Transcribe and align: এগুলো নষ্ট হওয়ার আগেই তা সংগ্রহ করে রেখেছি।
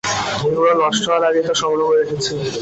এগুলো 0.45 0.71
নষ্ট 0.83 1.03
হওয়ার 1.07 1.27
আগেই 1.29 1.45
তা 1.47 1.53
সংগ্রহ 1.61 1.85
করে 1.87 1.99
রেখেছি। 2.01 2.33